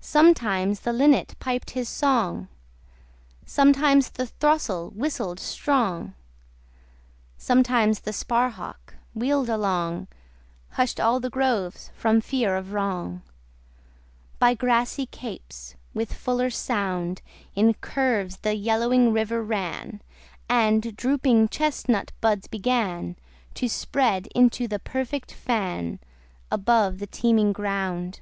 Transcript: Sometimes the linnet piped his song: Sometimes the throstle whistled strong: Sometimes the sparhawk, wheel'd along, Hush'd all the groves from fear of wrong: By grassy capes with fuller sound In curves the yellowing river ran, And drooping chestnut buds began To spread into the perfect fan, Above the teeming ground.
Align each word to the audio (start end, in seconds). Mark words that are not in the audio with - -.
Sometimes 0.00 0.80
the 0.80 0.92
linnet 0.92 1.36
piped 1.38 1.70
his 1.70 1.88
song: 1.88 2.48
Sometimes 3.46 4.10
the 4.10 4.26
throstle 4.26 4.90
whistled 4.90 5.38
strong: 5.38 6.14
Sometimes 7.38 8.00
the 8.00 8.12
sparhawk, 8.12 8.96
wheel'd 9.14 9.48
along, 9.48 10.08
Hush'd 10.70 10.98
all 11.00 11.20
the 11.20 11.30
groves 11.30 11.92
from 11.94 12.20
fear 12.20 12.56
of 12.56 12.72
wrong: 12.72 13.22
By 14.40 14.54
grassy 14.54 15.06
capes 15.06 15.76
with 15.94 16.12
fuller 16.12 16.50
sound 16.50 17.22
In 17.54 17.74
curves 17.74 18.38
the 18.38 18.56
yellowing 18.56 19.12
river 19.12 19.44
ran, 19.44 20.02
And 20.48 20.96
drooping 20.96 21.50
chestnut 21.50 22.10
buds 22.20 22.48
began 22.48 23.14
To 23.54 23.68
spread 23.68 24.26
into 24.34 24.66
the 24.66 24.80
perfect 24.80 25.30
fan, 25.32 26.00
Above 26.50 26.98
the 26.98 27.06
teeming 27.06 27.52
ground. 27.52 28.18